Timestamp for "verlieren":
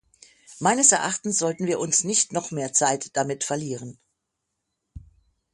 3.43-3.99